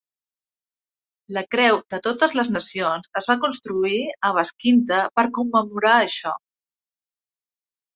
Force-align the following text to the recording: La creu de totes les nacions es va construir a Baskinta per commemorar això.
La 1.37 1.43
creu 1.55 1.77
de 1.95 1.99
totes 2.07 2.33
les 2.41 2.51
nacions 2.57 3.13
es 3.23 3.29
va 3.33 3.37
construir 3.45 4.03
a 4.17 4.35
Baskinta 4.41 5.07
per 5.21 5.31
commemorar 5.41 5.97
això. 6.05 6.39